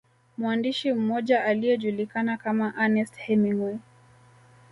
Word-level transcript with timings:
Mwandishi 0.37 0.93
mmoja 0.93 1.43
aliyejulikana 1.45 2.37
kama 2.37 2.73
Ernest 2.77 3.15
Hemingway 3.17 3.77